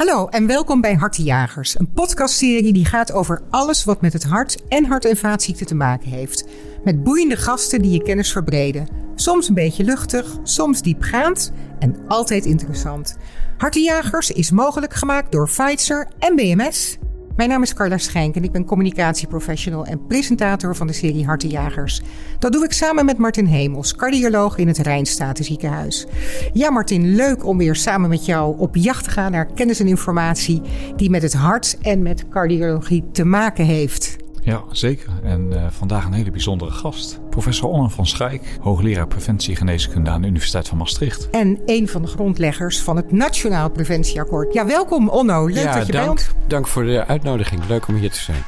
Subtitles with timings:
[0.00, 4.68] Hallo en welkom bij Hartenjagers, een podcastserie die gaat over alles wat met het hart
[4.68, 6.44] en hart- en vaatziekten te maken heeft.
[6.84, 8.88] Met boeiende gasten die je kennis verbreden.
[9.14, 13.16] Soms een beetje luchtig, soms diepgaand en altijd interessant.
[13.58, 16.98] Hartenjagers is mogelijk gemaakt door Pfizer en BMS.
[17.40, 22.00] Mijn naam is Carla Schenk en ik ben communicatieprofessional en presentator van de serie Hartenjagers.
[22.38, 26.06] Dat doe ik samen met Martin Hemels, cardioloog in het Rijnstatenziekenhuis.
[26.52, 29.86] Ja, Martin, leuk om weer samen met jou op jacht te gaan naar kennis en
[29.86, 30.62] informatie
[30.96, 34.19] die met het hart en met cardiologie te maken heeft.
[34.42, 35.08] Ja, zeker.
[35.22, 37.20] En uh, vandaag een hele bijzondere gast.
[37.30, 41.30] Professor Onno van Schijk, hoogleraar preventiegeneeskunde aan de Universiteit van Maastricht.
[41.30, 44.52] En een van de grondleggers van het Nationaal Preventieakkoord.
[44.52, 45.46] Ja, welkom Onno.
[45.46, 46.34] Leuk ja, dat je dank, bent.
[46.46, 47.66] Dank voor de uitnodiging.
[47.68, 48.42] Leuk om hier te zijn.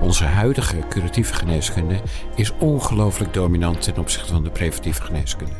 [0.00, 2.00] Onze huidige curatieve geneeskunde
[2.34, 5.52] is ongelooflijk dominant ten opzichte van de preventieve geneeskunde.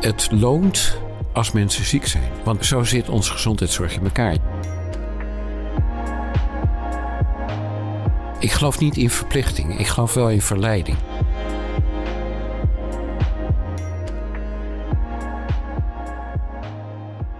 [0.00, 0.98] Het loont
[1.36, 2.30] als mensen ziek zijn.
[2.44, 4.36] Want zo zit onze gezondheidszorg in elkaar.
[8.38, 10.96] Ik geloof niet in verplichting, ik geloof wel in verleiding.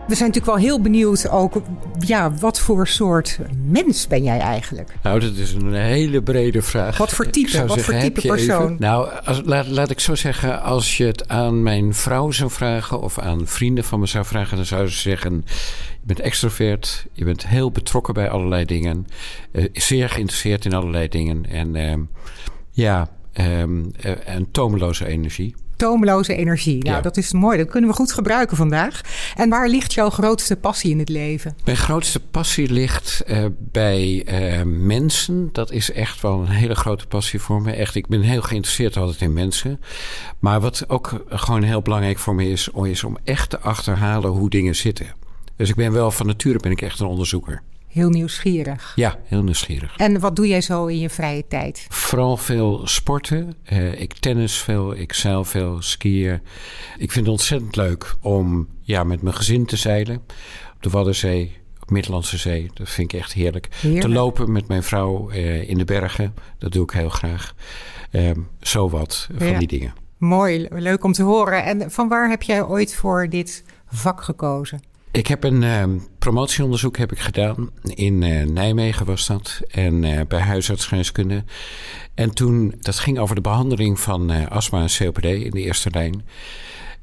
[0.06, 1.62] We zijn natuurlijk wel heel benieuwd ook,
[1.98, 4.94] ja, wat voor soort mens ben jij eigenlijk?
[5.02, 6.96] Nou, dat is een hele brede vraag.
[6.96, 8.62] Wat voor type, wat zeggen, voor type persoon?
[8.62, 12.50] Even, nou, als, laat, laat ik zo zeggen, als je het aan mijn vrouw zou
[12.50, 15.44] vragen of aan vrienden van me zou vragen, dan zouden ze zeggen,
[15.90, 19.06] je bent extrovert, je bent heel betrokken bij allerlei dingen,
[19.52, 21.94] uh, zeer geïnteresseerd in allerlei dingen en uh,
[22.70, 26.82] ja, um, uh, een tomeloze energie toomloze energie.
[26.82, 27.02] Nou, ja.
[27.02, 27.58] dat is mooi.
[27.58, 29.00] Dat kunnen we goed gebruiken vandaag.
[29.34, 31.56] En waar ligt jouw grootste passie in het leven?
[31.64, 35.48] Mijn grootste passie ligt uh, bij uh, mensen.
[35.52, 37.72] Dat is echt wel een hele grote passie voor me.
[37.72, 39.80] Echt, ik ben heel geïnteresseerd altijd in mensen.
[40.38, 44.50] Maar wat ook gewoon heel belangrijk voor me is, is om echt te achterhalen hoe
[44.50, 45.06] dingen zitten.
[45.56, 47.62] Dus ik ben wel van nature ben ik echt een onderzoeker.
[47.96, 48.92] Heel nieuwsgierig.
[48.94, 49.96] Ja, heel nieuwsgierig.
[49.96, 51.86] En wat doe jij zo in je vrije tijd?
[51.88, 53.54] Vooral veel sporten.
[53.72, 56.40] Uh, ik tennis veel, ik zeil veel, skiën.
[56.98, 60.16] Ik vind het ontzettend leuk om ja, met mijn gezin te zeilen.
[60.74, 62.70] Op de Waddenzee, op Middellandse Zee.
[62.74, 63.68] Dat vind ik echt heerlijk.
[63.70, 64.02] heerlijk.
[64.02, 66.34] Te lopen met mijn vrouw uh, in de bergen.
[66.58, 67.54] Dat doe ik heel graag.
[68.12, 69.94] Uh, zo wat van die dingen.
[70.18, 71.64] Mooi, leuk om te horen.
[71.64, 74.80] En van waar heb jij ooit voor dit vak gekozen?
[75.16, 75.84] Ik heb een uh,
[76.18, 77.70] promotieonderzoek heb ik gedaan.
[77.82, 79.60] In uh, Nijmegen was dat.
[79.70, 81.44] En uh, bij huisartsgeneeskunde.
[82.14, 86.24] En toen, dat ging over de behandeling van astma en COPD in de eerste lijn.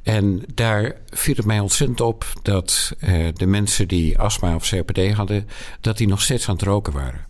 [0.04, 2.94] En daar viel het mij ontzettend op dat
[3.34, 5.48] de mensen die astma of COPD hadden,
[5.82, 7.26] dat die nog steeds aan het roken waren.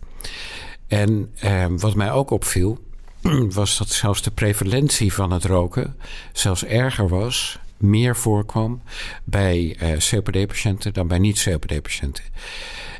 [0.86, 1.30] En
[1.78, 2.78] wat mij ook opviel,
[3.60, 5.96] was dat zelfs de prevalentie van het roken
[6.32, 8.82] zelfs erger was meer voorkwam
[9.24, 12.24] bij uh, COPD-patiënten dan bij niet-COPD-patiënten.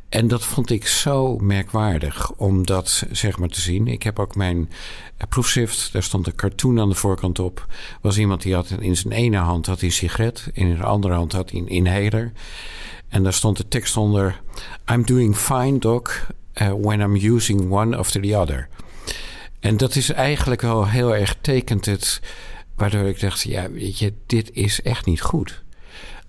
[0.08, 3.86] En dat vond ik zo merkwaardig om dat zeg maar te zien.
[3.86, 4.70] Ik heb ook mijn
[5.28, 7.66] proefschrift, daar stond een cartoon aan de voorkant op.
[8.00, 11.32] Was iemand die had in zijn ene hand had een sigaret, in zijn andere hand
[11.32, 12.32] had hij een inhaler.
[13.08, 14.40] En daar stond de tekst onder:
[14.90, 16.10] I'm doing fine, doc,
[16.62, 18.68] uh, when I'm using one after the other.
[19.60, 22.20] En dat is eigenlijk wel heel erg tekent het
[22.76, 25.62] Waardoor ik dacht, ja, weet je, dit is echt niet goed.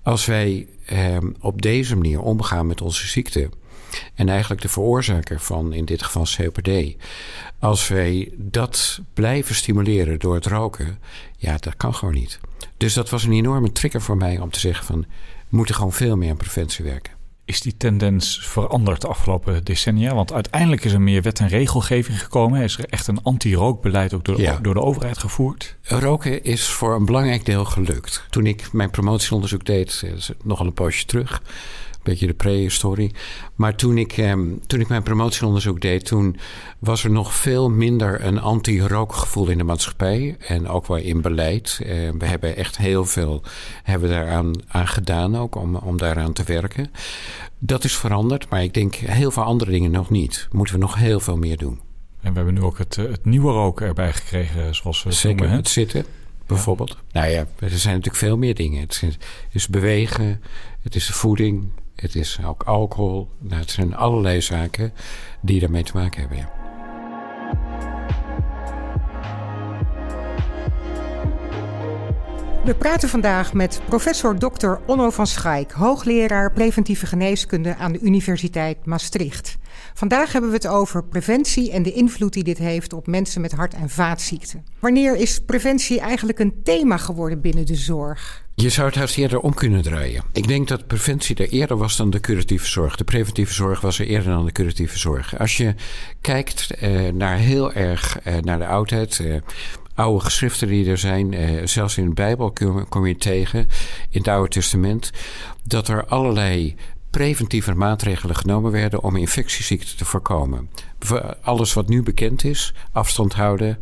[0.03, 3.50] Als wij eh, op deze manier omgaan met onze ziekte.
[4.13, 6.95] En eigenlijk de veroorzaker van, in dit geval COPD.
[7.59, 11.00] Als wij dat blijven stimuleren door het roken.
[11.38, 12.39] Ja, dat kan gewoon niet.
[12.78, 15.05] Dus dat was een enorme trigger voor mij om te zeggen van...
[15.50, 17.14] we moeten gewoon veel meer aan preventie werken.
[17.45, 20.16] Is die tendens veranderd de afgelopen decennia?
[20.16, 22.61] Want uiteindelijk is er meer wet en regelgeving gekomen.
[22.61, 24.59] Is er echt een anti-rookbeleid ook door ja.
[24.61, 25.75] door de overheid gevoerd?
[25.81, 28.25] Roken is voor een belangrijk deel gelukt.
[28.29, 30.03] Toen ik mijn promotieonderzoek deed,
[30.44, 31.41] nogal een poosje terug...
[32.05, 33.16] beetje de prehistorie.
[33.55, 34.33] Maar toen ik, eh,
[34.67, 36.05] toen ik mijn promotieonderzoek deed...
[36.05, 36.38] toen
[36.79, 40.35] was er nog veel minder een anti-rookgevoel in de maatschappij.
[40.39, 41.79] En ook wel in beleid.
[41.81, 43.43] Eh, we hebben echt heel veel
[43.84, 46.91] hebben daaraan aan gedaan ook om, om daaraan te werken.
[47.59, 50.47] Dat is veranderd, maar ik denk heel veel andere dingen nog niet.
[50.52, 51.79] Moeten we nog heel veel meer doen.
[52.22, 55.57] En we hebben nu ook het, het nieuwe roken erbij gekregen, zoals we Zeker, noemen,
[55.57, 56.05] het zitten
[56.47, 56.90] bijvoorbeeld.
[56.90, 57.19] Ja.
[57.19, 58.81] Nou ja, er zijn natuurlijk veel meer dingen.
[58.81, 59.17] Het is, het
[59.52, 60.41] is bewegen,
[60.81, 63.29] het is de voeding, het is ook alcohol.
[63.39, 64.93] Nou, het zijn allerlei zaken
[65.41, 66.49] die daarmee te maken hebben.
[72.65, 74.73] We praten vandaag met professor Dr.
[74.85, 79.57] Onno van Schaik, hoogleraar preventieve geneeskunde aan de Universiteit Maastricht.
[79.97, 83.51] Vandaag hebben we het over preventie en de invloed die dit heeft op mensen met
[83.51, 84.65] hart- en vaatziekten.
[84.79, 88.45] Wanneer is preventie eigenlijk een thema geworden binnen de zorg?
[88.55, 90.23] Je zou het haast eerder om kunnen draaien.
[90.31, 92.95] Ik denk dat preventie er eerder was dan de curatieve zorg.
[92.95, 95.39] De preventieve zorg was er eerder dan de curatieve zorg.
[95.39, 95.75] Als je
[96.21, 99.19] kijkt eh, naar heel erg eh, naar de oudheid.
[99.19, 99.35] Eh,
[99.95, 103.59] oude geschriften die er zijn, eh, zelfs in de Bijbel kom, kom je tegen,
[104.09, 105.11] in het Oude Testament,
[105.63, 106.75] dat er allerlei
[107.16, 110.70] preventieve maatregelen genomen werden om infectieziekten te voorkomen.
[111.41, 113.78] Alles wat nu bekend is, afstand houden,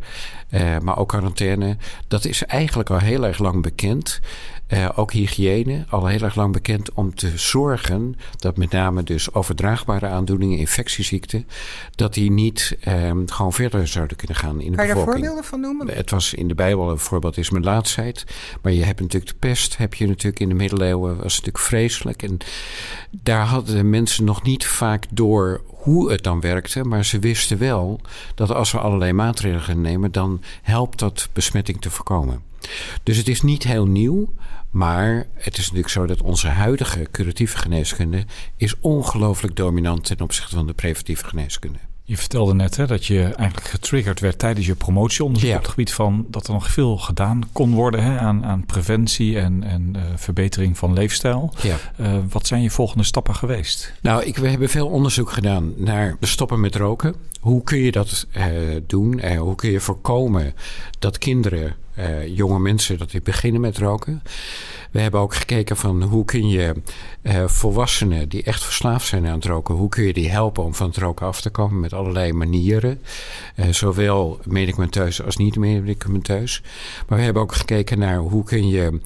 [0.48, 1.76] eh, maar ook quarantaine,
[2.08, 4.20] dat is eigenlijk al heel erg lang bekend.
[4.68, 9.34] Uh, ook hygiëne, al heel erg lang bekend om te zorgen dat met name dus
[9.34, 11.46] overdraagbare aandoeningen, infectieziekten,
[11.94, 14.94] dat die niet um, gewoon verder zouden kunnen gaan in de kan bevolking.
[14.94, 15.96] Kan je daar voorbeelden van noemen?
[15.96, 18.24] Het was in de Bijbel een voorbeeld is mijn laatsheid,
[18.62, 22.22] maar je hebt natuurlijk de pest, heb je natuurlijk in de middeleeuwen, was natuurlijk vreselijk
[22.22, 22.38] en
[23.10, 27.58] daar hadden de mensen nog niet vaak door hoe het dan werkte, maar ze wisten
[27.58, 28.00] wel
[28.34, 32.42] dat als we allerlei maatregelen nemen, dan helpt dat besmetting te voorkomen.
[33.02, 34.32] Dus het is niet heel nieuw,
[34.70, 38.24] maar het is natuurlijk zo dat onze huidige curatieve geneeskunde
[38.56, 41.78] is ongelooflijk dominant ten opzichte van de preventieve geneeskunde.
[42.06, 45.92] Je vertelde net hè, dat je eigenlijk getriggerd werd tijdens je promotieonderzoek op het gebied
[45.92, 50.02] van dat er nog veel gedaan kon worden hè, aan, aan preventie en, en uh,
[50.16, 51.52] verbetering van leefstijl.
[51.62, 51.76] Ja.
[52.00, 53.92] Uh, wat zijn je volgende stappen geweest?
[54.02, 57.14] Nou, ik, we hebben veel onderzoek gedaan naar stoppen met roken.
[57.40, 58.44] Hoe kun je dat uh,
[58.86, 59.36] doen?
[59.36, 60.54] hoe kun je voorkomen
[60.98, 64.22] dat kinderen uh, jonge mensen dat die beginnen met roken.
[64.90, 66.74] We hebben ook gekeken van hoe kun je
[67.22, 70.74] uh, volwassenen die echt verslaafd zijn aan het roken, hoe kun je die helpen om
[70.74, 73.00] van het roken af te komen met allerlei manieren.
[73.56, 76.62] Uh, zowel medicamenteus als niet medicamenteus.
[77.08, 79.00] Maar we hebben ook gekeken naar hoe kun je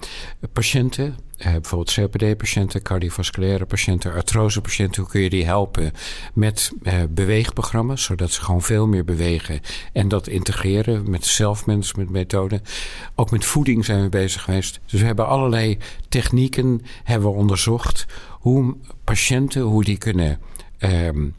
[0.53, 5.91] patiënten bijvoorbeeld COPD-patiënten, cardiovasculaire patiënten, artrosepatiënten, hoe kun je die helpen
[6.33, 9.59] met uh, beweegprogramma's, zodat ze gewoon veel meer bewegen
[9.93, 12.61] en dat integreren met zelfmanagement methoden.
[13.15, 14.79] Ook met voeding zijn we bezig geweest.
[14.85, 15.77] Dus we hebben allerlei
[16.09, 20.39] technieken hebben we onderzocht hoe patiënten, hoe die kunnen
[20.79, 21.35] um,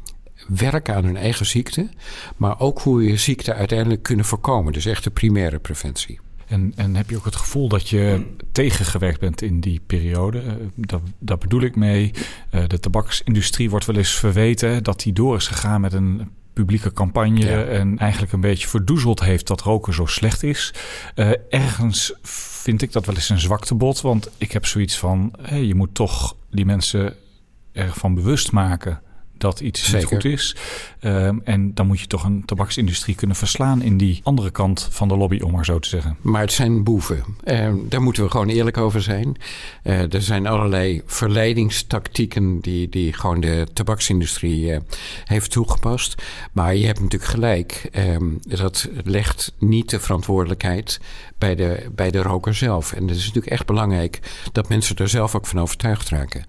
[0.49, 1.88] werken aan hun eigen ziekte,
[2.37, 4.73] maar ook hoe je ziekte uiteindelijk kunnen voorkomen.
[4.73, 6.20] Dus echt de primaire preventie.
[6.50, 10.43] En, en heb je ook het gevoel dat je tegengewerkt bent in die periode?
[10.43, 12.11] Uh, dat, dat bedoel ik mee.
[12.55, 16.93] Uh, de tabaksindustrie wordt wel eens verweten dat die door is gegaan met een publieke
[16.93, 17.64] campagne ja.
[17.64, 20.75] en eigenlijk een beetje verdoezeld heeft dat roken zo slecht is.
[21.14, 25.64] Uh, ergens vind ik dat wel eens een zwaktebod, want ik heb zoiets van: hey,
[25.64, 27.14] je moet toch die mensen
[27.73, 29.03] ervan bewust maken
[29.41, 29.99] dat iets Zeker.
[29.99, 30.57] niet goed is.
[31.01, 35.09] Um, en dan moet je toch een tabaksindustrie kunnen verslaan in die andere kant van
[35.09, 36.17] de lobby, om maar zo te zeggen.
[36.21, 37.25] Maar het zijn boeven.
[37.45, 39.37] Uh, daar moeten we gewoon eerlijk over zijn.
[39.85, 44.79] Uh, er zijn allerlei verleidingstactieken die, die gewoon de tabaksindustrie uh,
[45.25, 46.23] heeft toegepast.
[46.53, 47.89] Maar je hebt natuurlijk gelijk.
[47.93, 51.01] Ehm, dat legt niet de verantwoordelijkheid
[51.39, 52.93] bij de, bij de roker zelf.
[52.93, 54.19] En het is natuurlijk echt belangrijk
[54.53, 56.45] dat mensen er zelf ook van overtuigd raken.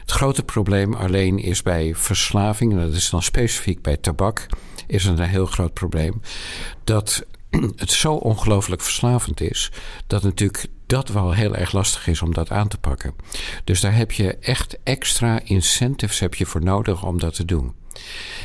[0.00, 1.94] Het grote probleem alleen is bij
[2.36, 4.46] en dat is dan specifiek bij tabak,
[4.86, 6.20] is een heel groot probleem.
[6.84, 7.26] Dat
[7.76, 9.72] het zo ongelooflijk verslavend is,
[10.06, 13.14] dat natuurlijk dat wel heel erg lastig is om dat aan te pakken.
[13.64, 17.74] Dus daar heb je echt extra incentives heb je voor nodig om dat te doen.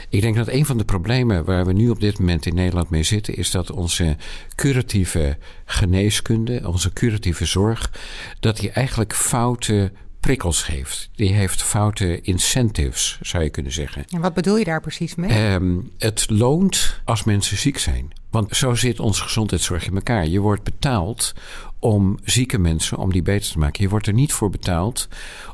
[0.09, 2.89] Ik denk dat een van de problemen waar we nu op dit moment in Nederland
[2.89, 4.17] mee zitten, is dat onze
[4.55, 7.91] curatieve geneeskunde, onze curatieve zorg,
[8.39, 11.09] dat die eigenlijk foute prikkels geeft.
[11.15, 14.05] Die heeft foute incentives, zou je kunnen zeggen.
[14.09, 15.53] En wat bedoel je daar precies mee?
[15.53, 18.11] Um, het loont als mensen ziek zijn.
[18.29, 20.27] Want zo zit onze gezondheidszorg in elkaar.
[20.27, 21.33] Je wordt betaald
[21.79, 23.83] om zieke mensen, om die beter te maken.
[23.83, 25.07] Je wordt er niet voor betaald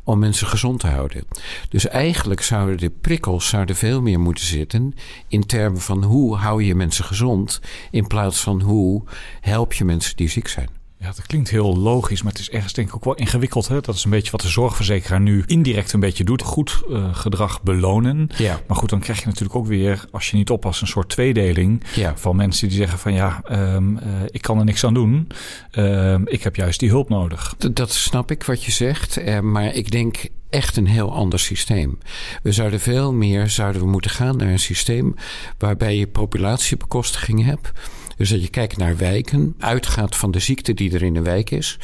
[0.03, 1.23] om mensen gezond te houden.
[1.69, 4.95] Dus eigenlijk zouden de prikkels zouden veel meer moeten zitten
[5.27, 9.03] in termen van hoe hou je mensen gezond, in plaats van hoe
[9.41, 10.76] help je mensen die ziek zijn.
[10.99, 13.67] Ja, dat klinkt heel logisch, maar het is ergens denk ik ook wel ingewikkeld.
[13.67, 13.81] Hè?
[13.81, 16.41] Dat is een beetje wat de zorgverzekeraar nu indirect een beetje doet.
[16.41, 18.29] Goed uh, gedrag belonen.
[18.37, 18.59] Ja.
[18.67, 21.83] Maar goed, dan krijg je natuurlijk ook weer, als je niet oppast, een soort tweedeling.
[21.95, 22.13] Ja.
[22.17, 25.27] Van mensen die zeggen van ja, um, uh, ik kan er niks aan doen.
[25.71, 27.55] Uh, ik heb juist die hulp nodig.
[27.57, 29.17] Dat, dat snap ik wat je zegt.
[29.17, 31.97] Eh, maar ik denk echt een heel ander systeem.
[32.43, 35.15] We zouden veel meer zouden we moeten gaan naar een systeem
[35.57, 37.71] waarbij je populatiebekostiging hebt
[38.17, 41.51] Dus dat je kijkt naar wijken, uitgaat van de ziekte die er in de wijk
[41.51, 41.79] is.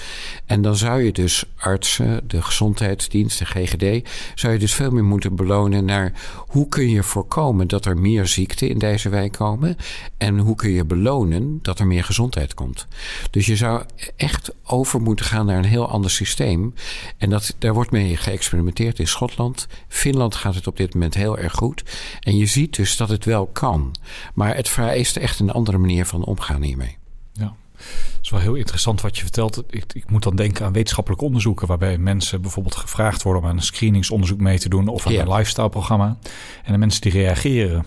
[0.46, 5.04] En dan zou je dus artsen, de gezondheidsdienst, de GGD, zou je dus veel meer
[5.04, 6.14] moeten belonen naar
[6.48, 9.78] hoe kun je voorkomen dat er meer ziekten in deze wijk komen.
[10.18, 12.88] En hoe kun je belonen dat er meer gezondheid komt.
[13.32, 13.84] Dus je zou
[14.16, 16.74] echt over moeten gaan naar een heel ander systeem.
[17.18, 19.68] En dat, daar wordt mee geëxperimenteerd in Schotland.
[19.88, 21.84] Finland gaat het op dit moment heel erg goed.
[22.20, 23.96] En je ziet dus dat het wel kan.
[24.34, 26.98] Maar het vereist echt een andere manier van omgaan hiermee.
[27.34, 27.56] Ja.
[27.78, 29.64] Het is wel heel interessant wat je vertelt.
[29.70, 31.68] Ik, ik, moet dan denken aan wetenschappelijke onderzoeken...
[31.68, 33.42] waarbij mensen bijvoorbeeld gevraagd worden...
[33.42, 34.88] om aan een screeningsonderzoek mee te doen...
[34.88, 36.18] of aan een lifestyle-programma.
[36.64, 37.86] En de mensen die reageren...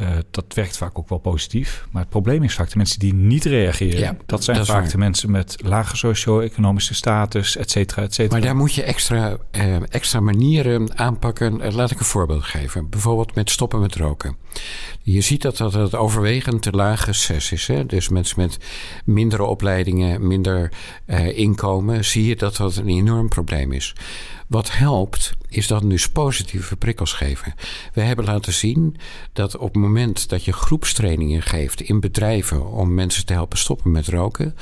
[0.00, 1.86] Uh, dat werkt vaak ook wel positief.
[1.90, 4.00] Maar het probleem is vaak de mensen die niet reageren.
[4.00, 8.38] Ja, dat zijn vaak de mensen met lage socio-economische status, et cetera, et cetera.
[8.38, 11.60] Maar daar moet je extra, uh, extra manieren aanpakken.
[11.60, 12.88] Uh, laat ik een voorbeeld geven.
[12.88, 14.36] Bijvoorbeeld met stoppen met roken.
[15.02, 17.66] Je ziet dat dat het overwegend te lage ses is.
[17.66, 17.86] Hè?
[17.86, 18.58] Dus mensen met
[19.04, 20.72] mindere opleidingen, minder
[21.34, 22.04] inkomen...
[22.04, 23.94] zie je dat dat een enorm probleem is.
[24.50, 27.54] Wat helpt, is dat dus positieve prikkels geven.
[27.94, 28.96] We hebben laten zien
[29.32, 33.90] dat op het moment dat je groepstrainingen geeft in bedrijven om mensen te helpen stoppen
[33.90, 34.56] met roken.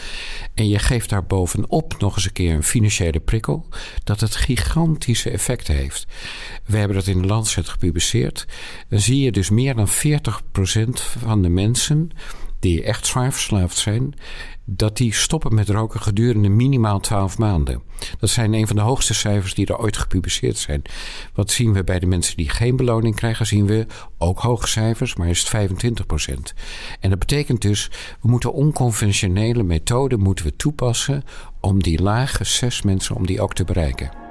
[0.54, 3.66] en je geeft daar bovenop nog eens een keer een financiële prikkel.
[4.04, 6.07] dat het gigantische effecten heeft.
[6.64, 8.47] We hebben dat in de Lancet gepubliceerd.
[8.88, 9.90] Dan zie je dus meer dan 40%
[11.18, 12.11] van de mensen
[12.59, 14.15] die echt zwaar verslaafd zijn,
[14.65, 17.83] dat die stoppen met roken gedurende minimaal 12 maanden.
[18.19, 20.83] Dat zijn een van de hoogste cijfers die er ooit gepubliceerd zijn.
[21.35, 23.47] Wat zien we bij de mensen die geen beloning krijgen?
[23.47, 23.87] Zien we
[24.19, 26.55] ook hoge cijfers, maar is het 25 procent.
[27.00, 31.25] En dat betekent dus, we moeten onconventionele methoden moeten we toepassen
[31.61, 34.27] om die lage zes mensen, om die ook te bereiken.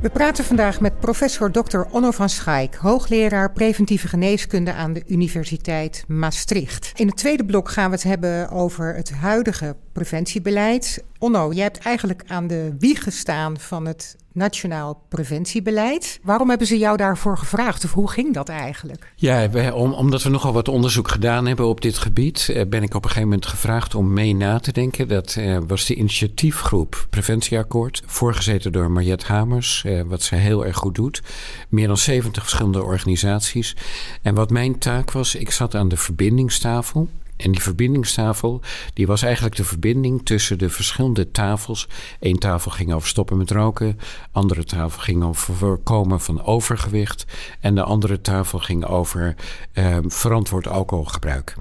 [0.00, 1.80] We praten vandaag met professor Dr.
[1.90, 6.92] Onno van Schaik, hoogleraar preventieve geneeskunde aan de Universiteit Maastricht.
[6.94, 11.04] In het tweede blok gaan we het hebben over het huidige preventiebeleid.
[11.18, 16.20] Onno, jij hebt eigenlijk aan de wieg gestaan van het Nationaal Preventiebeleid.
[16.22, 19.12] Waarom hebben ze jou daarvoor gevraagd of hoe ging dat eigenlijk?
[19.16, 22.94] Ja, om, omdat we nogal wat onderzoek gedaan hebben op dit gebied, eh, ben ik
[22.94, 25.08] op een gegeven moment gevraagd om mee na te denken.
[25.08, 30.76] Dat eh, was de initiatiefgroep Preventieakkoord, voorgezeten door Mariette Hamers, eh, wat ze heel erg
[30.76, 31.22] goed doet.
[31.68, 33.76] Meer dan 70 verschillende organisaties.
[34.22, 37.08] En wat mijn taak was, ik zat aan de verbindingstafel.
[37.42, 38.60] En die verbindingstafel,
[38.94, 41.88] die was eigenlijk de verbinding tussen de verschillende tafels.
[42.20, 43.98] Eén tafel ging over stoppen met roken,
[44.32, 47.24] andere tafel ging over voorkomen van overgewicht
[47.60, 49.34] en de andere tafel ging over
[49.72, 51.54] eh, verantwoord alcoholgebruik.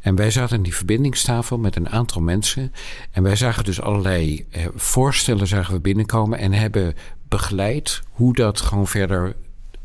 [0.00, 2.72] En wij zaten aan die verbindingstafel met een aantal mensen
[3.10, 6.94] en wij zagen dus allerlei eh, voorstellen zagen we binnenkomen en hebben
[7.28, 9.36] begeleid hoe dat gewoon verder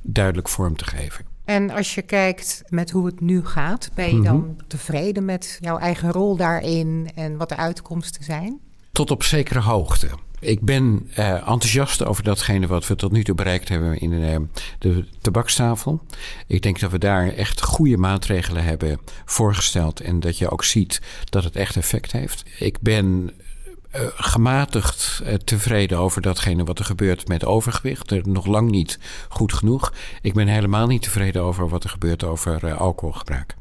[0.02, 1.35] duidelijk vorm te geven.
[1.46, 4.68] En als je kijkt met hoe het nu gaat, ben je dan mhm.
[4.68, 8.60] tevreden met jouw eigen rol daarin en wat de uitkomsten zijn?
[8.92, 10.10] Tot op zekere hoogte.
[10.40, 14.36] Ik ben uh, enthousiast over datgene wat we tot nu toe bereikt hebben in uh,
[14.80, 16.02] de tabakstafel.
[16.48, 21.02] Ik denk dat we daar echt goede maatregelen hebben voorgesteld en dat je ook ziet
[21.30, 22.44] dat het echt effect heeft.
[22.60, 23.32] Ik ben
[24.16, 28.12] gematigd uh, tevreden over datgene wat er gebeurt met overgewicht.
[28.12, 29.00] Er nog lang niet
[29.30, 29.94] goed genoeg.
[30.22, 33.56] Ik ben helemaal niet tevreden over wat er gebeurt over uh, alcoholgebruik.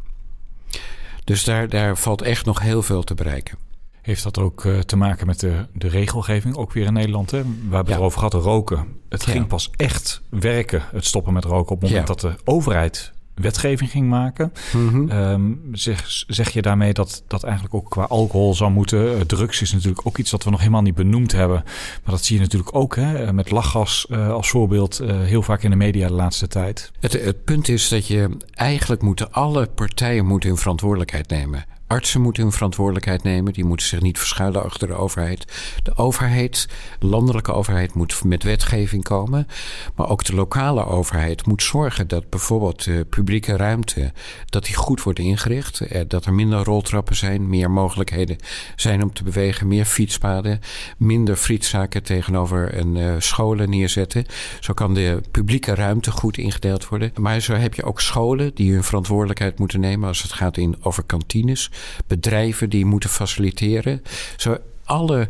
[1.24, 3.58] Dus daar, daar valt echt nog heel veel te bereiken.
[4.02, 7.30] Heeft dat ook te maken met de, de regelgeving, ook weer in Nederland?
[7.30, 7.42] Hè?
[7.42, 7.98] We hebben ja.
[7.98, 8.86] erover gehad, roken.
[9.08, 11.74] Het ging pas echt werken, het stoppen met roken...
[11.74, 12.14] op het moment ja.
[12.14, 14.52] dat de overheid wetgeving ging maken.
[14.72, 19.14] Mm zeg, zeg je daarmee dat dat eigenlijk ook qua alcohol zou moeten?
[19.14, 21.62] Uh, drugs is natuurlijk ook iets wat we nog helemaal niet benoemd hebben.
[21.64, 25.62] Maar dat zie je natuurlijk ook hè, met lachgas uh, als voorbeeld uh, heel vaak
[25.62, 26.92] in de media de laatste tijd.
[27.00, 31.64] Het, het punt is dat je eigenlijk moeten alle partijen moeten hun verantwoordelijkheid nemen.
[31.94, 33.52] Artsen moeten hun verantwoordelijkheid nemen.
[33.52, 35.44] Die moeten zich niet verschuilen achter de overheid.
[35.82, 39.46] De overheid, de landelijke overheid, moet met wetgeving komen.
[39.94, 44.12] Maar ook de lokale overheid moet zorgen dat bijvoorbeeld de publieke ruimte
[44.46, 45.80] dat die goed wordt ingericht.
[45.80, 48.36] Eh, dat er minder roltrappen zijn, meer mogelijkheden
[48.76, 50.60] zijn om te bewegen, meer fietspaden,
[50.98, 54.26] minder frietzaken tegenover een uh, scholen neerzetten.
[54.60, 57.12] Zo kan de publieke ruimte goed ingedeeld worden.
[57.20, 60.76] Maar zo heb je ook scholen die hun verantwoordelijkheid moeten nemen als het gaat in,
[60.80, 61.70] over kantines
[62.06, 64.02] bedrijven die moeten faciliteren.
[64.36, 65.28] Zo alle,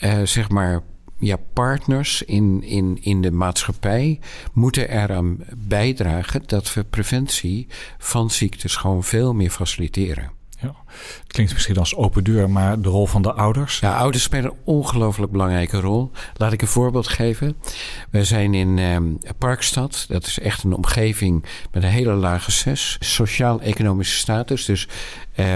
[0.00, 0.82] uh, zeg maar,
[1.18, 4.20] ja, partners in, in, in de maatschappij
[4.52, 7.66] moeten eraan bijdragen dat we preventie
[7.98, 10.30] van ziektes gewoon veel meer faciliteren.
[10.72, 13.78] Het klinkt misschien als open deur, maar de rol van de ouders?
[13.78, 16.10] Ja, ouders spelen een ongelooflijk belangrijke rol.
[16.36, 17.56] Laat ik een voorbeeld geven.
[18.10, 18.96] We zijn in eh,
[19.38, 20.04] Parkstad.
[20.08, 22.96] Dat is echt een omgeving met een hele lage zes.
[23.00, 24.64] Sociaal-economische status.
[24.64, 24.88] Dus
[25.34, 25.54] eh,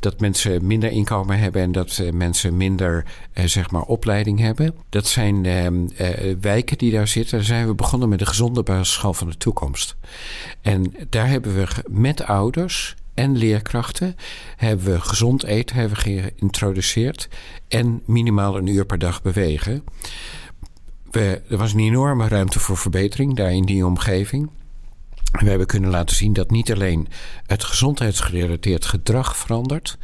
[0.00, 4.74] dat mensen minder inkomen hebben en dat uh, mensen minder uh, zeg maar opleiding hebben.
[4.88, 7.36] Dat zijn ehm, eh, wijken die daar zitten.
[7.36, 9.96] Daar zijn we begonnen met de gezonde basisschool van de toekomst.
[10.62, 14.16] En daar hebben we met ouders en leerkrachten
[14.56, 17.28] hebben we gezond eten hebben geïntroduceerd
[17.68, 19.84] en minimaal een uur per dag bewegen.
[21.10, 24.50] We, er was een enorme ruimte voor verbetering daar in die omgeving.
[25.30, 27.08] We hebben kunnen laten zien dat niet alleen
[27.46, 29.98] het gezondheidsgerelateerd gedrag verandert.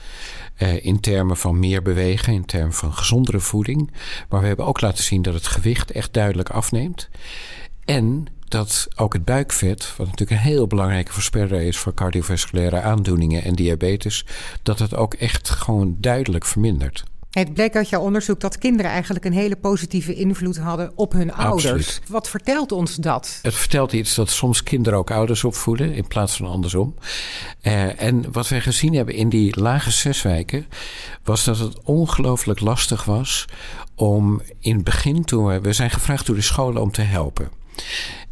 [0.54, 3.90] Eh, in termen van meer bewegen, in termen van gezondere voeding.
[4.28, 7.08] Maar we hebben ook laten zien dat het gewicht echt duidelijk afneemt.
[7.84, 13.42] En dat ook het buikvet, wat natuurlijk een heel belangrijke voorspeller is voor cardiovasculaire aandoeningen
[13.42, 14.24] en diabetes,
[14.62, 17.04] dat het ook echt gewoon duidelijk vermindert.
[17.30, 21.32] Het bleek uit jouw onderzoek dat kinderen eigenlijk een hele positieve invloed hadden op hun
[21.32, 22.00] ouders.
[22.08, 23.38] Wat vertelt ons dat?
[23.42, 26.94] Het vertelt iets dat soms kinderen ook ouders opvoeden in plaats van andersom.
[27.62, 30.66] Uh, en wat wij gezien hebben in die lage zeswijken
[31.24, 33.44] was dat het ongelooflijk lastig was
[33.94, 37.61] om in het begin toen we, we zijn gevraagd door de scholen om te helpen.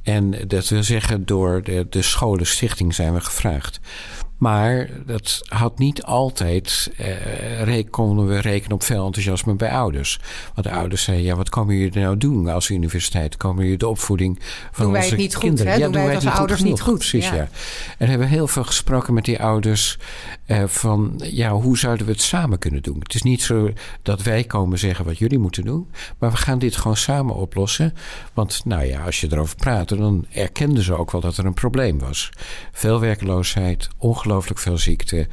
[0.02, 3.80] En dat wil zeggen, door de, de scholenstichting zijn we gevraagd.
[4.40, 10.20] Maar dat had niet altijd, eh, konden we rekenen op veel enthousiasme bij ouders.
[10.54, 13.36] Want de ouders zeiden, ja, wat komen jullie nou doen als universiteit?
[13.36, 14.38] Komen jullie de opvoeding
[14.70, 15.72] van doen onze wij het niet kinderen?
[15.72, 15.86] Goed, hè?
[15.86, 16.98] Ja, doen, wij het als ouders niet goed?
[16.98, 17.48] Precies, ja.
[17.98, 19.98] En hebben heel veel gesproken met die ouders
[20.50, 22.98] eh, van, ja, hoe zouden we het samen kunnen doen?
[22.98, 25.88] Het is niet zo dat wij komen zeggen wat jullie moeten doen,
[26.18, 27.94] maar we gaan dit gewoon samen oplossen.
[28.34, 31.54] Want, nou ja, als je erover praat, dan erkenden ze ook wel dat er een
[31.54, 32.30] probleem was.
[32.72, 35.28] Veel werkloosheid, ongelooflijk veel ziekte.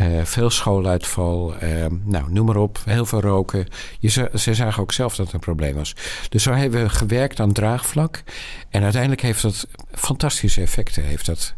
[0.00, 1.54] Uh, veel schooluitval.
[1.62, 2.80] Uh, nou, noem maar op.
[2.84, 3.66] Heel veel roken.
[3.98, 5.94] Je, ze zagen ook zelf dat het een probleem was.
[6.28, 8.22] Dus zo hebben we gewerkt aan draagvlak.
[8.70, 11.02] En uiteindelijk heeft dat fantastische effecten.
[11.02, 11.54] Heeft dat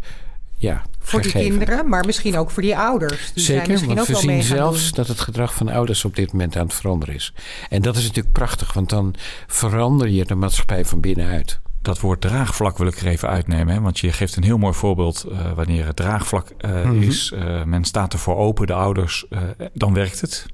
[0.61, 1.41] ja, voor gegeven.
[1.41, 3.33] die kinderen, maar misschien ook voor die ouders.
[3.35, 6.17] Die Zeker, zijn want ook we wel zien zelfs dat het gedrag van ouders op
[6.17, 7.33] dit moment aan het veranderen is.
[7.69, 9.15] En dat is natuurlijk prachtig, want dan
[9.47, 13.75] verander je de maatschappij van binnenuit dat woord draagvlak wil ik er even uitnemen.
[13.75, 13.81] Hè?
[13.81, 17.03] Want je geeft een heel mooi voorbeeld uh, wanneer het draagvlak uh, mm -hmm.
[17.03, 17.33] is.
[17.35, 19.27] Uh, men staat ervoor open, de ouders,
[19.73, 20.47] dan werkt het.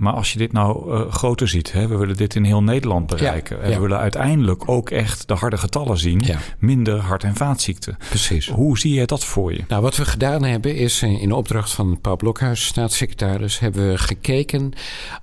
[0.00, 3.06] Maar als je dit nou uh, groter ziet, hè, we willen dit in heel Nederland
[3.06, 3.56] bereiken.
[3.56, 6.20] Ja, en we willen uiteindelijk ook echt de harde getallen zien.
[6.24, 6.38] Ja.
[6.58, 7.96] Minder hart- en vaatziekten.
[8.08, 8.48] Precies.
[8.48, 9.64] Hoe zie je dat voor je?
[9.68, 14.72] Nou, wat we gedaan hebben is in opdracht van Paul Blokhuis, staatssecretaris, hebben we gekeken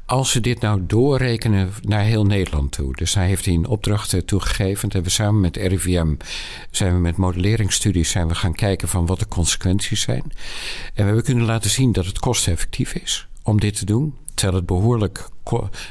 [0.05, 2.95] als ze dit nou doorrekenen naar heel Nederland toe.
[2.95, 4.81] Dus hij heeft die een opdracht toegegeven.
[4.81, 6.13] Dat hebben we samen met RIVM,
[6.71, 10.23] zijn we met modelleringsstudies zijn we gaan kijken van wat de consequenties zijn.
[10.23, 10.31] En
[10.93, 14.67] we hebben kunnen laten zien dat het kosteneffectief is om dit te doen terwijl het
[14.67, 15.29] behoorlijk.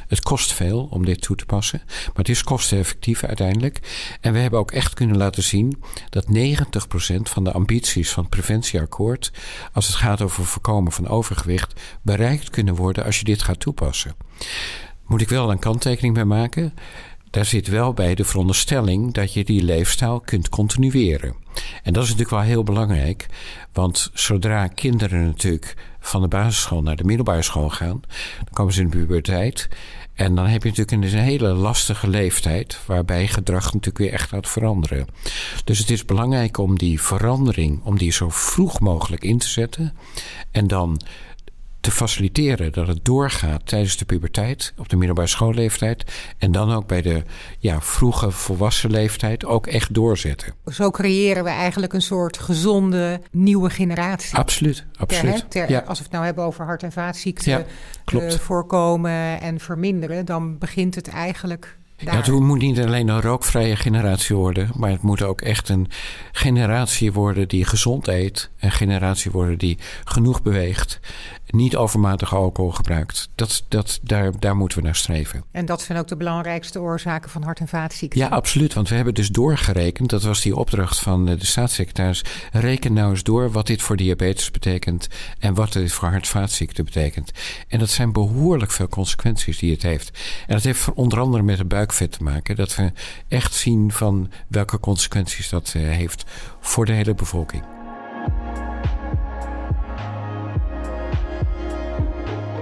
[0.09, 1.83] Het kost veel om dit toe te passen.
[1.87, 3.81] Maar het is kosteneffectief uiteindelijk.
[4.21, 6.29] En we hebben ook echt kunnen laten zien dat 90%
[7.23, 9.33] van de ambities van het preventieakkoord.
[9.73, 11.81] als het gaat over voorkomen van overgewicht.
[12.03, 14.15] bereikt kunnen worden als je dit gaat toepassen.
[15.07, 16.75] Moet ik wel een kanttekening bij maken.
[17.31, 21.35] Daar zit wel bij de veronderstelling dat je die leefstijl kunt continueren.
[21.83, 23.27] En dat is natuurlijk wel heel belangrijk,
[23.73, 25.75] want zodra kinderen natuurlijk
[26.09, 28.01] van de basisschool naar de middelbare school gaan,
[28.37, 29.69] dan komen ze in de puberteit.
[30.15, 34.49] En dan heb je natuurlijk een, hele lastige leeftijd, waarbij gedrag natuurlijk weer echt gaat
[34.49, 35.07] veranderen.
[35.65, 39.93] Dus het is belangrijk om die verandering, om die zo vroeg mogelijk in te zetten.
[40.51, 41.01] En dan
[41.87, 46.05] te faciliteren dat het doorgaat tijdens de puberteit, op de middelbare schoolleeftijd.
[46.39, 47.23] En dan ook bij de
[47.59, 50.55] ja, vroege volwassen leeftijd ook echt doorzetten.
[50.67, 54.37] Zo creëren we eigenlijk een soort gezonde nieuwe generatie.
[54.37, 55.37] Absoluut, absoluut.
[55.37, 55.85] Ter, ter, ja.
[55.87, 60.59] Als we het nou hebben over hart- en vaatziekten ja, uh, voorkomen en verminderen, dan
[60.59, 65.23] begint het eigenlijk ja, het moet niet alleen een rookvrije generatie worden, maar het moet
[65.23, 65.89] ook echt een
[66.33, 68.51] generatie worden die gezond eet.
[68.61, 71.01] Een generatie worden die genoeg beweegt,
[71.47, 73.29] niet overmatig alcohol gebruikt.
[73.35, 75.45] Dat, dat, daar, daar moeten we naar streven.
[75.51, 78.21] En dat zijn ook de belangrijkste oorzaken van hart- en vaatziekten?
[78.21, 78.75] Ja, absoluut.
[78.75, 82.25] Want we hebben dus doorgerekend, dat was die opdracht van de staatssecretaris.
[82.53, 86.31] Reken nou eens door wat dit voor diabetes betekent en wat dit voor hart- en
[86.31, 87.31] vaatziekten betekent.
[87.69, 90.11] En dat zijn behoorlijk veel consequenties die het heeft.
[90.47, 92.57] En dat heeft onder andere met het buikvet te maken.
[92.57, 92.93] Dat we
[93.29, 96.25] echt zien van welke consequenties dat heeft
[96.61, 97.76] voor de hele bevolking.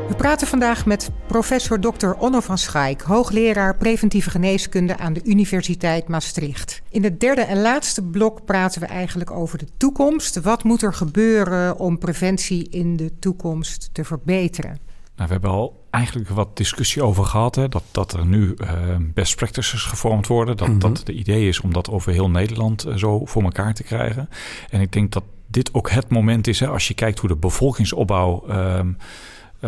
[0.08, 2.10] We praten vandaag met professor Dr.
[2.10, 6.82] Onno van Schaik, hoogleraar preventieve geneeskunde aan de Universiteit Maastricht.
[6.90, 10.40] In het derde en laatste blok praten we eigenlijk over de toekomst.
[10.40, 14.78] Wat moet er gebeuren om preventie in de toekomst te verbeteren?
[15.16, 17.54] Nou, we hebben al eigenlijk wat discussie over gehad.
[17.54, 20.56] Hè, dat, dat er nu uh, best practices gevormd worden.
[20.56, 20.94] Dat, mm -hmm.
[20.94, 24.28] dat de idee is om dat over heel Nederland uh, zo voor elkaar te krijgen.
[24.70, 27.36] En ik denk dat dit ook het moment is, hè, als je kijkt hoe de
[27.36, 28.44] bevolkingsopbouw.
[28.48, 28.80] Uh,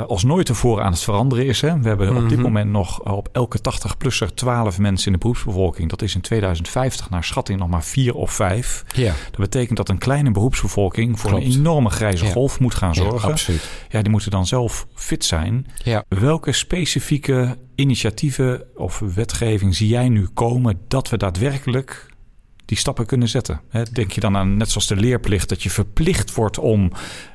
[0.04, 1.60] als nooit tevoren aan het veranderen is.
[1.60, 1.80] Hè.
[1.80, 5.90] We hebben op dit moment nog op elke 80-plusser 12 mensen in de beroepsbevolking.
[5.90, 8.84] Dat is in 2050 naar schatting nog maar 4 of 5.
[8.94, 9.12] Ja.
[9.30, 11.44] Dat betekent dat een kleine beroepsbevolking voor Klopt.
[11.44, 12.30] een enorme grijze ja.
[12.30, 13.28] golf moet gaan zorgen.
[13.28, 13.68] Ja, absoluut.
[13.88, 15.66] ja, die moeten dan zelf fit zijn.
[15.84, 16.04] Ja.
[16.08, 22.06] Welke specifieke initiatieven of wetgeving zie jij nu komen dat we daadwerkelijk
[22.64, 23.60] die stappen kunnen zetten?
[23.92, 26.92] Denk je dan aan, net zoals de leerplicht, dat je verplicht wordt om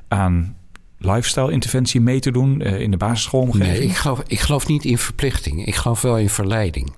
[0.08, 0.56] aan
[1.02, 3.78] lifestyle-interventie mee te doen uh, in de basisschoolomgeving?
[3.78, 5.66] Nee, ik geloof, ik geloof niet in verplichting.
[5.66, 6.94] Ik geloof wel in verleiding.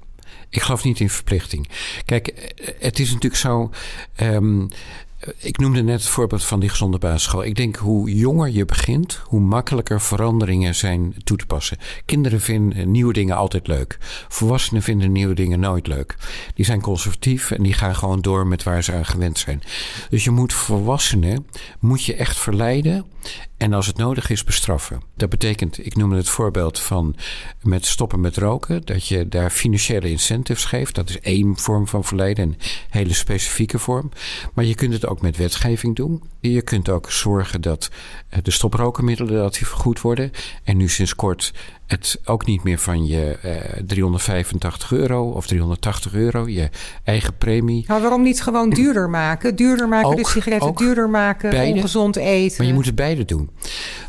[0.50, 1.70] Ik geloof niet in verplichting.
[2.06, 3.70] Kijk, het is natuurlijk zo.
[4.22, 4.70] Um,
[5.38, 7.44] ik noemde net het voorbeeld van die gezonde basisschool.
[7.44, 11.78] Ik denk hoe jonger je begint, hoe makkelijker veranderingen zijn toe te passen.
[12.06, 13.98] Kinderen vinden nieuwe dingen altijd leuk.
[14.28, 16.16] Volwassenen vinden nieuwe dingen nooit leuk.
[16.56, 19.62] Die zijn conservatief en die gaan gewoon door met waar ze aan gewend zijn.
[20.10, 21.48] Dus je moet volwassenen
[21.80, 23.06] moet je echt verleiden
[23.64, 25.02] en als het nodig is bestraffen.
[25.16, 27.16] Dat betekent, ik noemde het voorbeeld van
[27.62, 30.96] met stoppen met roken, dat je daar financiële incentives geeft.
[30.96, 32.58] Dat is één vorm van verleiden, een
[32.90, 34.12] hele specifieke vorm.
[34.54, 36.24] Maar je kunt het ook met wetgeving doen.
[36.52, 37.90] Je kunt ook zorgen dat
[38.44, 40.32] de stoprokenmiddelen dat die vergoed worden.
[40.64, 41.54] En nu sinds kort
[41.88, 46.70] het ook niet meer van je eh, 385 euro of 380 euro, je
[47.04, 47.84] eigen premie.
[47.88, 49.56] Maar waarom niet gewoon duurder maken?
[49.56, 51.78] Duurder maken Ook- de sigaretten, duurder maken, beide.
[51.78, 52.58] ongezond eten.
[52.58, 53.50] Maar je moet het beide doen.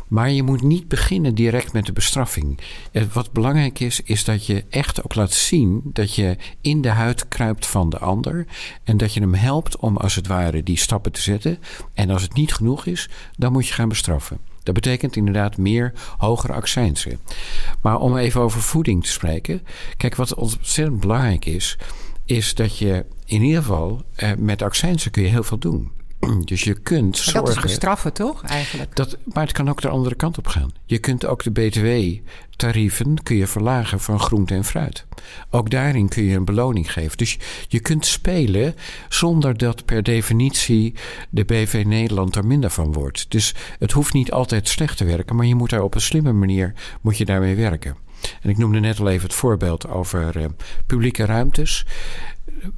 [0.07, 2.59] Maar je moet niet beginnen direct met de bestraffing.
[2.91, 6.89] Eh, Wat belangrijk is, is dat je echt ook laat zien dat je in de
[6.89, 8.45] huid kruipt van de ander.
[8.83, 11.59] En dat je hem helpt om als het ware die stappen te zetten.
[11.93, 14.39] En als het niet genoeg is, dan moet je gaan bestraffen.
[14.63, 17.19] Dat betekent inderdaad meer hogere accijnsen.
[17.81, 19.61] Maar om even over voeding te spreken.
[19.97, 21.77] Kijk, wat ontzettend belangrijk is,
[22.25, 25.91] is dat je in ieder geval eh, met accijnsen kun je heel veel doen.
[26.45, 27.61] Dus je kunt Maar dat is zorgen.
[27.61, 28.43] bestraffen, toch?
[28.43, 28.95] Eigenlijk.
[28.95, 30.71] Dat, maar het kan ook de andere kant op gaan.
[30.85, 35.05] Je kunt ook de BTW-tarieven kun je verlagen van groente en fruit.
[35.49, 37.17] Ook daarin kun je een beloning geven.
[37.17, 38.75] Dus je kunt spelen
[39.09, 40.93] zonder dat per definitie
[41.29, 43.25] de BV Nederland er minder van wordt.
[43.29, 46.33] Dus het hoeft niet altijd slecht te werken, maar je moet daar op een slimme
[46.33, 47.95] manier moet je daarmee werken.
[48.41, 50.45] En ik noemde net al even het voorbeeld over eh,
[50.85, 51.85] publieke ruimtes.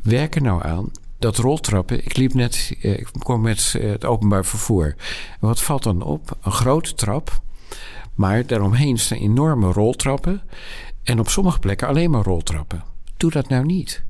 [0.01, 2.05] Werk er nou aan dat roltrappen.
[2.05, 4.95] Ik liep net, eh, ik kwam met eh, het openbaar vervoer.
[5.39, 6.37] Wat valt dan op?
[6.41, 7.41] Een grote trap.
[8.15, 10.41] Maar daaromheen staan enorme roltrappen.
[11.03, 12.83] En op sommige plekken alleen maar roltrappen.
[13.17, 14.05] Doe dat nou niet.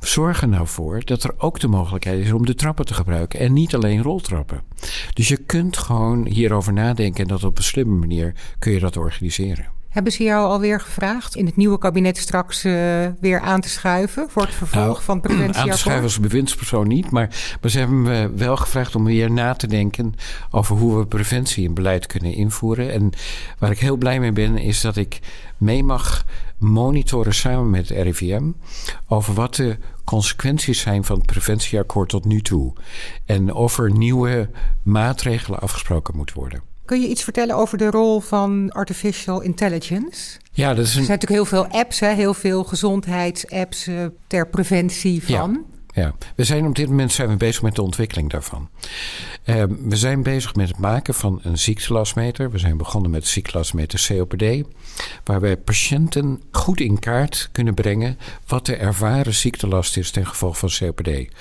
[0.00, 3.40] Zorg er nou voor dat er ook de mogelijkheid is om de trappen te gebruiken.
[3.40, 4.62] En niet alleen roltrappen.
[5.12, 7.22] Dus je kunt gewoon hierover nadenken.
[7.22, 9.66] En dat op een slimme manier kun je dat organiseren.
[9.92, 12.72] Hebben ze jou alweer gevraagd in het nieuwe kabinet straks eh,
[13.20, 15.78] weer aan te schuiven voor het vervolg Nou, van het Aan te preventieakkoord?
[15.78, 17.10] schrijven als bewindspersoon niet.
[17.10, 20.14] Maar, maar ze hebben me wel gevraagd om weer na te denken
[20.50, 22.92] over hoe we preventie in beleid kunnen invoeren.
[22.92, 23.10] En
[23.58, 25.18] waar ik heel blij mee ben, is dat ik
[25.56, 26.24] mee mag
[26.58, 28.50] monitoren samen met het RIVM
[29.08, 32.72] over wat de consequenties zijn van het preventieakkoord tot nu toe.
[33.24, 34.50] En of er nieuwe
[34.82, 36.71] maatregelen afgesproken moeten worden.
[36.92, 40.38] Kun je iets vertellen over de rol van artificial intelligence?
[40.50, 42.08] Ja, dat is Er zijn natuurlijk heel veel apps, hè?
[42.08, 43.94] heel veel gezondheidsapps eh,
[44.26, 45.50] ter preventie van.
[45.52, 45.80] Ja,
[46.36, 48.68] we zijn op dit moment zijn we bezig met de ontwikkeling daarvan.
[49.42, 52.50] Eh, we zijn bezig met het maken van een ziektelasmeter.
[52.50, 54.66] We zijn begonnen met de ziektelasmeter COPD.
[55.24, 60.70] Waarbij patiënten goed in kaart kunnen brengen wat de ervaren ziektelast is ten gevolge van
[60.78, 61.32] COPD.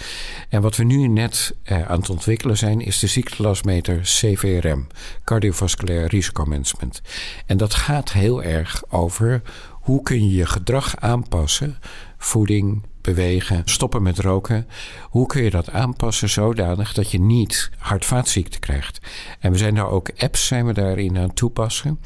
[0.49, 4.87] En wat we nu net eh, aan het ontwikkelen zijn, is de ziektelasmeter CVRM,
[5.23, 7.01] cardiovasculair risicomanagement.
[7.45, 11.77] En dat gaat heel erg over hoe kun je je gedrag aanpassen,
[12.17, 14.67] voeding, bewegen, stoppen met roken.
[15.01, 18.99] Hoe kun je dat aanpassen zodanig dat je niet hart-vaatziekte krijgt?
[19.39, 21.99] En we zijn daar ook apps zijn we daarin aan toepassen,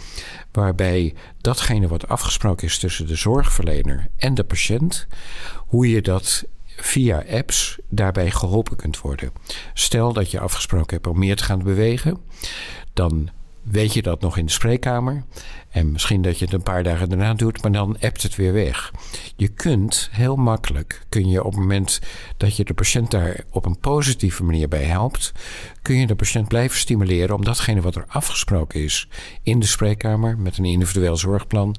[0.52, 5.08] waarbij datgene wat afgesproken is tussen de zorgverlener en de patiënt,
[5.56, 6.44] hoe je dat
[6.76, 9.32] via apps daarbij geholpen kunt worden.
[9.74, 12.18] Stel dat je afgesproken hebt om meer te gaan bewegen,
[12.94, 13.30] dan
[13.66, 15.24] weet je dat nog in de spreekkamer.
[15.70, 18.54] En misschien dat je het een paar dagen daarna doet, maar dan appt het weer
[18.54, 18.94] weg.
[19.36, 22.00] Je kunt heel makkelijk, kun je op het moment
[22.38, 25.32] dat je de patiënt daar op een positieve manier bij helpt,
[25.82, 29.08] kun je de patiënt blijven stimuleren om datgene wat er afgesproken is
[29.44, 31.76] in de spreekkamer met een individueel zorgplan,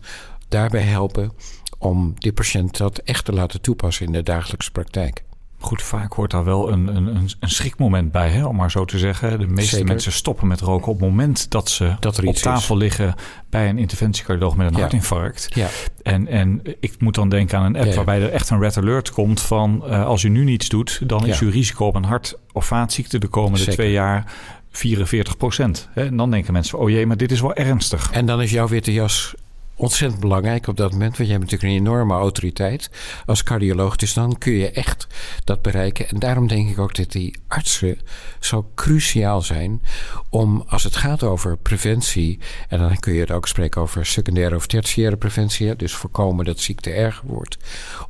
[0.49, 1.33] daarbij helpen
[1.79, 5.26] om die patiënt dat echt te laten toepassen in de dagelijkse praktijk.
[5.67, 7.07] Goed, vaak hoort daar wel een, een,
[7.41, 9.39] een schrikmoment bij, hè, om maar zo te zeggen.
[9.39, 13.15] De meeste mensen stoppen met roken op het moment dat ze dat op tafel liggen
[13.51, 15.49] bij een interventiecardioloog met een hartinfarct.
[15.55, 15.69] Ja.
[16.03, 19.11] En, en ik moet dan denken aan een app waarbij er echt een red alert
[19.11, 22.39] komt van uh, als u nu niets doet, dan is uw risico op een hart-
[22.53, 24.33] of vaatziekte de komende twee jaar
[24.71, 25.89] 44 procent.
[25.95, 28.11] En dan denken mensen, oh jee, maar dit is wel ernstig.
[28.13, 29.35] En dan is jouw witte jas
[29.77, 31.17] ontzettend belangrijk op dat moment.
[31.17, 32.91] Want je hebt natuurlijk een enorme autoriteit
[33.27, 33.97] als cardioloog.
[33.97, 35.07] Dus dan kun je echt
[35.45, 36.09] dat bereiken.
[36.09, 37.99] En daarom denk ik ook dat die artsen
[38.41, 39.83] zo cruciaal zijn.
[40.31, 42.39] Om als het gaat over preventie.
[42.69, 45.77] En dan kun je het ook spreken over secundaire of tertiaire preventie.
[45.77, 47.57] Dus voorkomen dat ziekte erger wordt.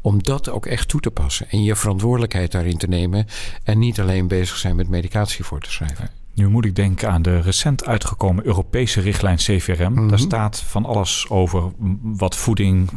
[0.00, 1.50] Om dat ook echt toe te passen.
[1.50, 3.26] En je verantwoordelijkheid daarin te nemen.
[3.64, 6.25] En niet alleen bezig zijn met medicatie voor te schrijven.
[6.36, 9.94] Nu moet ik denken aan de recent uitgekomen Europese richtlijn CVRM.
[9.94, 10.16] Daar mhm.
[10.16, 11.72] staat van alles over
[12.02, 12.90] wat voeding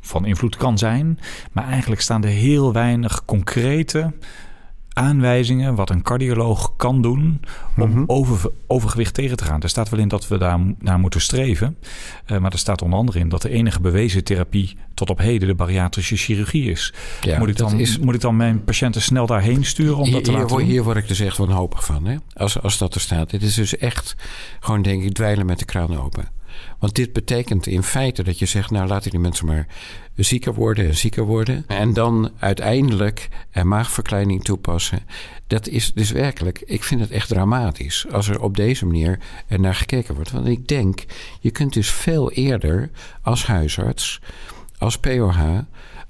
[0.00, 1.18] van invloed kan zijn.
[1.52, 4.12] Maar eigenlijk staan er heel weinig concrete
[4.94, 7.40] aanwijzingen wat een cardioloog kan doen
[7.76, 8.04] om mhm.
[8.06, 9.60] over, overgewicht tegen te gaan.
[9.60, 11.76] Er staat wel in dat we daar naar moeten streven.
[12.26, 15.48] Uh, maar er staat onder andere in dat de enige bewezen therapie tot op heden
[15.48, 16.92] de bariatrische chirurgie is.
[17.20, 17.98] Ja, moet, ik dan, is...
[17.98, 20.96] moet ik dan mijn patiënten snel daarheen sturen om dat te laten hier, hier word
[20.96, 22.04] ik dus echt wanhopig van.
[22.04, 22.16] Hè?
[22.34, 23.30] Als, als dat er staat.
[23.30, 24.16] Dit is dus echt
[24.60, 26.28] gewoon denk ik dweilen met de kraan open.
[26.78, 29.66] Want dit betekent in feite dat je zegt, nou laten die mensen maar
[30.14, 31.64] zieker worden en zieker worden.
[31.66, 35.00] En dan uiteindelijk een maagverkleining toepassen.
[35.46, 39.74] Dat is dus werkelijk, ik vind het echt dramatisch als er op deze manier naar
[39.74, 40.30] gekeken wordt.
[40.30, 41.04] Want ik denk,
[41.40, 42.90] je kunt dus veel eerder
[43.22, 44.20] als huisarts,
[44.78, 45.58] als POH,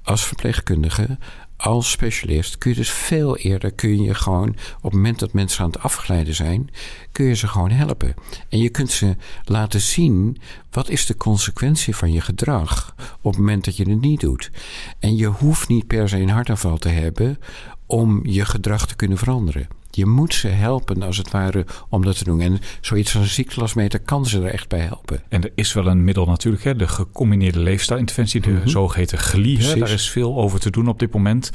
[0.03, 1.17] als verpleegkundige,
[1.57, 5.63] als specialist kun je dus veel eerder kun je gewoon op het moment dat mensen
[5.63, 6.69] aan het afglijden zijn,
[7.11, 8.13] kun je ze gewoon helpen.
[8.49, 10.37] En je kunt ze laten zien
[10.71, 14.51] wat is de consequentie van je gedrag op het moment dat je het niet doet.
[14.99, 17.39] En je hoeft niet per se een hartaanval te hebben
[17.85, 19.67] om je gedrag te kunnen veranderen.
[19.95, 22.41] Je moet ze helpen, als het ware, om dat te doen.
[22.41, 25.21] En zoiets als een ziektelasmeter kan ze er echt bij helpen.
[25.29, 26.75] En er is wel een middel natuurlijk, hè?
[26.75, 29.57] de gecombineerde leefstijlinterventie, de mm zogeheten GLI.
[29.57, 31.51] Daar is veel over te doen op dit moment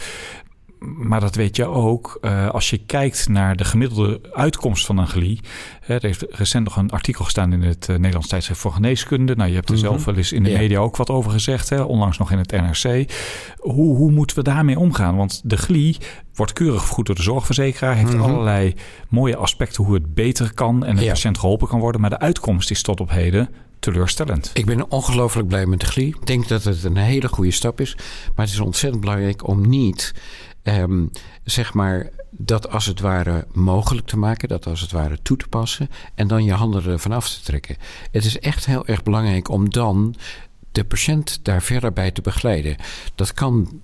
[0.78, 5.08] maar dat weet je ook uh, als je kijkt naar de gemiddelde uitkomst van een
[5.08, 5.40] GLI.
[5.86, 9.36] er heeft recent nog een artikel gestaan in het uh, Nederlands tijdschrift voor geneeskunde.
[9.36, 9.84] Nou, je hebt er mhm.
[9.84, 12.50] zelf wel eens in de media ook wat over gezegd, hè, onlangs nog in het
[12.50, 13.12] NRC.
[13.56, 15.16] Hoe, hoe moeten we daarmee omgaan?
[15.16, 15.96] Want de GLI
[16.34, 18.22] wordt keurig vergoed door de zorgverzekeraar, heeft mhm.
[18.22, 18.74] allerlei
[19.08, 22.00] mooie aspecten hoe het beter kan en de patiënt geholpen kan worden.
[22.00, 24.50] Maar de uitkomst is tot op heden teleurstellend.
[24.54, 26.08] Ik ben ongelooflijk blij met de GLI.
[26.08, 27.96] Ik denk dat het een hele goede stap is.
[28.34, 30.14] Maar het is ontzettend belangrijk om niet
[30.68, 31.06] Ehm,
[31.44, 35.48] zeg maar dat als het ware mogelijk te maken, dat als het ware toe te
[35.48, 37.76] passen en dan je handen ervan af te trekken.
[38.10, 40.14] Het is echt heel erg belangrijk om dan
[40.72, 42.76] de patiënt daar verder bij te begeleiden.
[43.14, 43.80] Dat kan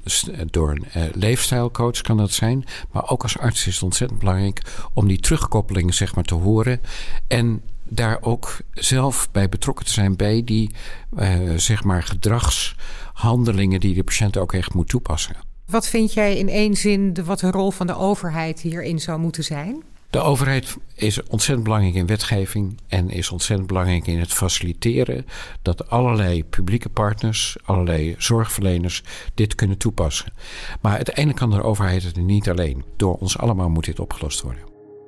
[0.47, 4.63] door een uh, leefstijlcoach kan dat zijn, maar ook als arts is het ontzettend belangrijk
[4.93, 6.81] om die terugkoppeling zeg maar te horen
[7.27, 10.75] en daar ook zelf bij betrokken te zijn bij die
[11.19, 15.54] uh, zeg maar gedragshandelingen die de patiënt ook echt moet toepassen.
[15.67, 19.19] Wat vind jij in één zin de, wat de rol van de overheid hierin zou
[19.19, 19.83] moeten zijn?
[20.11, 25.27] De overheid is ontzettend belangrijk in wetgeving en is ontzettend belangrijk in het faciliteren
[25.63, 29.03] dat allerlei publieke partners, allerlei zorgverleners
[29.35, 30.33] dit kunnen toepassen.
[30.81, 32.85] Maar uiteindelijk kan de overheid het niet alleen.
[32.97, 34.63] Door ons allemaal moet dit opgelost worden.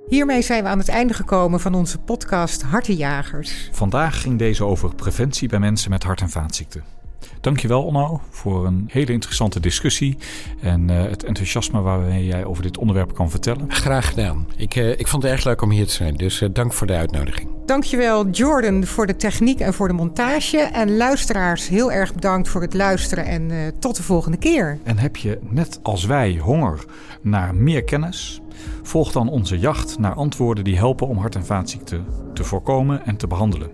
[0.09, 3.69] Hiermee zijn we aan het einde gekomen van onze podcast Hartenjagers.
[3.73, 6.96] Vandaag ging deze over preventie bij mensen met hart- en vaatziekten.
[7.41, 10.17] Dankjewel Onno voor een hele interessante discussie
[10.61, 13.73] en uh, het enthousiasme waarmee jij over dit onderwerp kan vertellen.
[13.73, 14.47] Graag gedaan.
[14.57, 16.87] Ik, uh, ik vond het erg leuk om hier te zijn, dus uh, dank voor
[16.87, 17.49] de uitnodiging.
[17.67, 20.59] Dankjewel Jordan voor de techniek en voor de montage.
[20.59, 24.79] En luisteraars, heel erg bedankt voor het luisteren en tot de volgende keer.
[24.83, 26.85] En heb je net als wij honger
[27.23, 28.41] naar meer kennis?
[28.83, 33.17] Volg dan onze jacht naar antwoorden die helpen om hart- en vaatziekten te voorkomen en
[33.17, 33.71] te behandelen.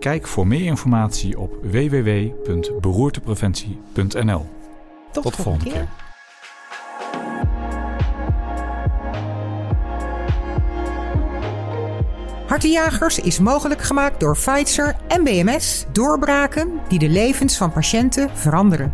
[0.00, 4.46] Kijk voor meer informatie op www.beroertepreventie.nl.
[5.12, 5.72] Tot, Tot de volgende keer.
[5.72, 5.88] keer.
[12.46, 18.92] Hartenjagers is mogelijk gemaakt door Pfizer en BMS, doorbraken die de levens van patiënten veranderen.